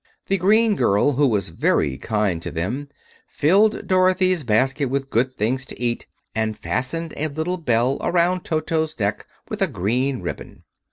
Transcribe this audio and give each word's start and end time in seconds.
The 0.29 0.39
green 0.39 0.75
girl, 0.75 1.11
who 1.11 1.27
was 1.27 1.49
very 1.49 1.95
kind 1.99 2.41
to 2.41 2.49
them, 2.49 2.89
filled 3.27 3.85
Dorothy's 3.87 4.41
basket 4.41 4.89
with 4.89 5.11
good 5.11 5.35
things 5.37 5.63
to 5.67 5.79
eat, 5.79 6.07
and 6.33 6.57
fastened 6.57 7.13
a 7.17 7.27
little 7.27 7.57
bell 7.57 7.99
around 8.01 8.41
Toto's 8.43 8.97
neck 8.99 9.27
with 9.47 9.61
a 9.61 9.67
green 9.67 10.23
ribbon. 10.23 10.63